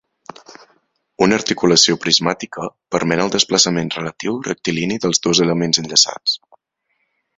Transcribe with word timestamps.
Una 1.25 1.37
articulació 1.41 1.97
prismàtica 2.05 2.65
permet 2.95 3.21
el 3.25 3.29
desplaçament 3.35 3.93
relatiu 3.97 4.41
rectilini 4.49 4.99
dels 5.05 5.23
dos 5.27 5.43
elements 5.47 5.83
enllaçats. 5.83 6.39